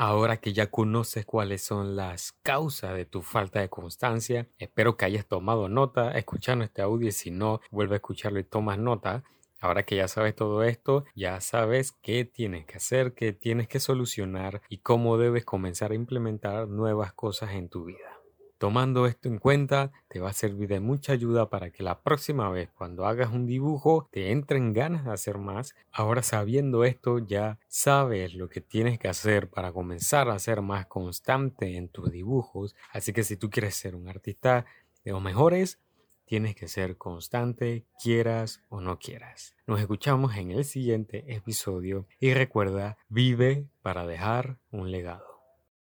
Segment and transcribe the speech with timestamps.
[0.00, 5.04] Ahora que ya conoces cuáles son las causas de tu falta de constancia, espero que
[5.04, 9.24] hayas tomado nota escuchando este audio y si no, vuelve a escucharlo y tomas nota.
[9.58, 13.80] Ahora que ya sabes todo esto, ya sabes qué tienes que hacer, qué tienes que
[13.80, 18.17] solucionar y cómo debes comenzar a implementar nuevas cosas en tu vida.
[18.58, 22.50] Tomando esto en cuenta, te va a servir de mucha ayuda para que la próxima
[22.50, 25.76] vez cuando hagas un dibujo te entren ganas de hacer más.
[25.92, 30.86] Ahora sabiendo esto ya sabes lo que tienes que hacer para comenzar a ser más
[30.86, 32.74] constante en tus dibujos.
[32.92, 34.66] Así que si tú quieres ser un artista
[35.04, 35.78] de los mejores,
[36.24, 39.54] tienes que ser constante, quieras o no quieras.
[39.68, 45.37] Nos escuchamos en el siguiente episodio y recuerda, vive para dejar un legado.